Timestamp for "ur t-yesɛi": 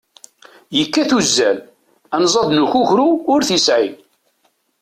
3.33-3.89